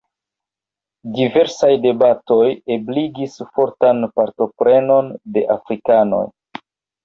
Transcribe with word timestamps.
Diversaj 1.17 1.69
debatoj 1.83 2.47
ebligis 2.77 3.37
fortan 3.53 4.03
partoprenon 4.19 5.15
de 5.39 5.49
afrikanoj. 5.61 6.27